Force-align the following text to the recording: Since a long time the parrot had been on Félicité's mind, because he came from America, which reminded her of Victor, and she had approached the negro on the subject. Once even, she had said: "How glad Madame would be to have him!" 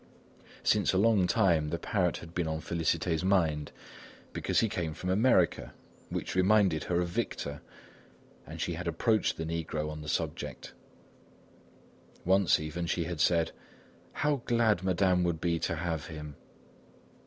Since 0.63 0.93
a 0.93 0.97
long 0.97 1.27
time 1.27 1.69
the 1.69 1.77
parrot 1.77 2.17
had 2.25 2.33
been 2.33 2.47
on 2.47 2.59
Félicité's 2.59 3.23
mind, 3.23 3.71
because 4.33 4.59
he 4.61 4.67
came 4.67 4.95
from 4.95 5.11
America, 5.11 5.75
which 6.09 6.33
reminded 6.33 6.85
her 6.85 7.01
of 7.01 7.09
Victor, 7.09 7.61
and 8.47 8.59
she 8.59 8.73
had 8.73 8.87
approached 8.87 9.37
the 9.37 9.45
negro 9.45 9.91
on 9.91 10.01
the 10.01 10.09
subject. 10.09 10.73
Once 12.25 12.59
even, 12.59 12.87
she 12.87 13.03
had 13.03 13.21
said: 13.21 13.51
"How 14.13 14.41
glad 14.45 14.81
Madame 14.81 15.23
would 15.23 15.39
be 15.39 15.59
to 15.59 15.75
have 15.75 16.07
him!" 16.07 16.35